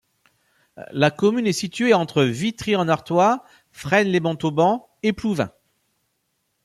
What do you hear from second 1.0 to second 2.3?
commune est située entre